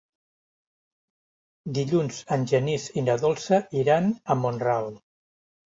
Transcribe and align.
Dilluns 1.79 2.23
en 2.37 2.49
Genís 2.55 2.89
i 3.03 3.07
na 3.11 3.19
Dolça 3.27 3.63
iran 3.85 4.13
a 4.37 4.41
Mont-ral. 4.45 4.93